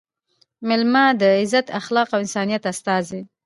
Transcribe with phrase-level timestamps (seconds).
[0.67, 3.21] مېلمه– د عزت، اخلاص او انسانیت استازی